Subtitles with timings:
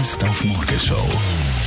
[0.00, 0.96] Best auf Morgenshow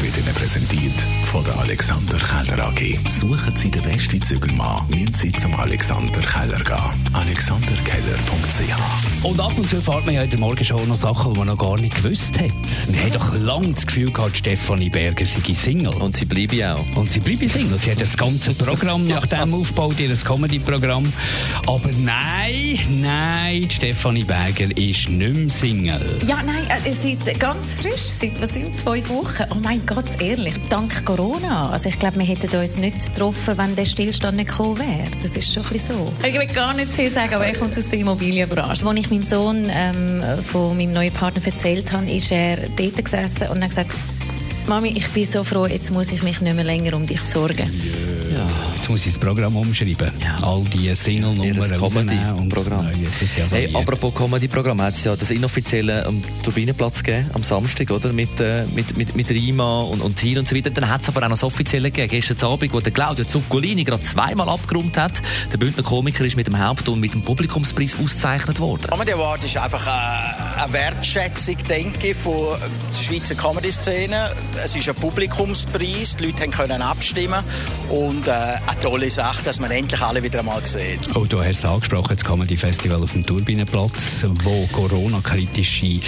[0.00, 0.94] wird Ihnen präsentiert
[1.30, 2.98] von der Alexander Keller AG.
[3.08, 7.10] Suchen Sie den besten Zügelmann, müssen Sie zum Alexander Keller gehen.
[7.12, 11.48] alexanderkeller.ch Und ab und zu erfahrt man ja in der Morgenshow noch Sachen, die man
[11.48, 12.50] noch gar nicht gewusst hat.
[12.88, 15.94] Wir haben doch lange das Gefühl gehabt, Stefanie Berger sei Single.
[15.96, 16.96] Und sie bleiben auch.
[16.96, 17.78] Und sie bleibt Single.
[17.78, 21.12] Sie hat das ganze Programm nach dem aufgebaut, ihr Comedy-Programm.
[21.66, 26.18] Aber nein, nein, Stefanie Berger ist nicht mehr Single.
[26.26, 29.44] Ja, nein, äh, seit ganz frisch, seit was sind zwei Wochen.
[29.50, 31.70] Oh mein Gott, ehrlich, dank Corona.
[31.70, 35.08] Also ich glaube, wir hätten uns nicht getroffen, wenn der Stillstand nicht gekommen wäre.
[35.22, 36.12] Das ist schon ein bisschen so.
[36.26, 38.86] Ich will gar nicht viel sagen, aber er kommt aus der Immobilienbranche.
[38.86, 43.48] Als ich meinem Sohn ähm, von meinem neuen Partner erzählt habe, ist er dort gesessen
[43.50, 43.90] und hat gesagt,
[44.66, 47.70] Mami, ich bin so froh, jetzt muss ich mich nicht mehr länger um dich sorgen.
[48.32, 48.73] Ja.
[48.84, 50.12] Jetzt muss ich das Programm umschreiben.
[50.42, 52.86] All die Single-Nummern Ihr Comedy-Programm.
[52.86, 58.12] Also Hey, apropos Comedy-Programm, hat es ja das inoffizielle am Turbinenplatz gegeben, am Samstag, oder?
[58.12, 60.68] Mit, äh, mit, mit, mit Rima und, und Tier und so weiter.
[60.68, 63.84] Dann hat es aber auch noch das offizielle gegeben, gestern Abend, wo der Claudio Zuccolini
[63.84, 65.12] gerade zweimal abgeräumt hat.
[65.50, 68.88] Der Bündner Komiker ist mit dem Haupt- und mit dem Publikumspreis ausgezeichnet worden.
[68.90, 69.86] Comedy Award ist einfach
[70.54, 72.56] eine, eine Wertschätzung, denke ich, von
[72.90, 74.30] der Schweizer Comedy-Szene.
[74.62, 77.42] Es ist ein Publikumspreis, die Leute können abstimmen
[77.90, 81.14] und äh, eine tolle Sache, dass man endlich alle wieder einmal sieht.
[81.14, 86.00] Oh, du hast es angesprochen, das Comedy Festival auf dem Turbinenplatz, wo Corona-kritische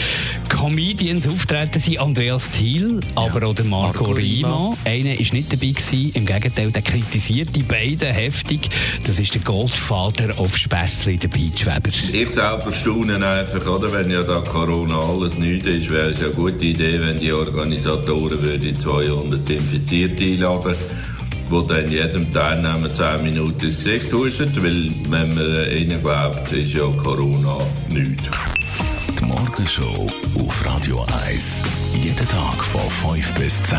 [0.49, 2.01] Comedians auftreten sind.
[2.01, 4.49] Andreas Thiel, aber auch der Marco, Marco Rima.
[4.49, 4.77] Rima.
[4.85, 6.13] Einer ist nicht dabei gewesen.
[6.15, 8.69] Im Gegenteil, der kritisiert die beiden heftig.
[9.07, 11.91] Das ist der Goldvater auf Spässli, der Beachweber.
[12.13, 13.93] Ich selber staune einfach, oder?
[13.93, 17.33] Wenn ja da Corona alles nichts ist, wäre es ja eine gute Idee, wenn die
[17.33, 20.75] Organisatoren würden 200 Infizierte einladen
[21.49, 26.73] wo dann jedem Teilnehmer 10 Minuten ins Gesicht husten, weil, wenn man ihnen glaubt, ist
[26.73, 28.25] ja Corona nichts.
[29.21, 31.63] Die Morgenshow auf Radio 1.
[32.03, 33.79] Jeden Tag von 5 bis 10.